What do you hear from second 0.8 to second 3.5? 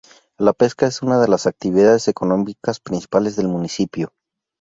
es una de las actividades económicas principales del